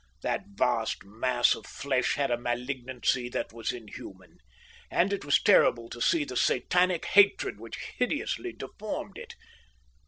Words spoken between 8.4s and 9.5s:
deformed it.